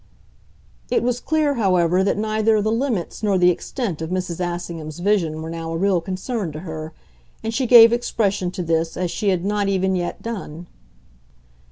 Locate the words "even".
9.69-9.95